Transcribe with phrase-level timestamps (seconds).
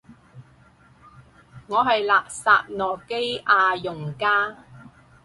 [1.67, 4.57] 我係垃圾諾基亞用家